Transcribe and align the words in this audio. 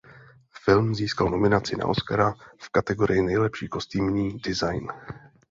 Film 0.65 0.95
získal 0.95 1.27
nominaci 1.29 1.75
na 1.75 1.85
Oscara 1.85 2.33
v 2.59 2.69
kategorii 2.69 3.21
Nejlepší 3.21 3.67
kostýmní 3.67 4.39
design. 4.39 4.87